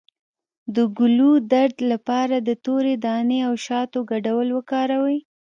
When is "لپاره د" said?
1.91-2.49